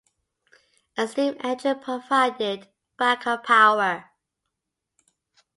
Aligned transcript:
A 0.97 1.07
steam 1.07 1.35
engine 1.43 1.79
provided 1.79 2.67
backup 2.97 3.43
power. 3.45 4.09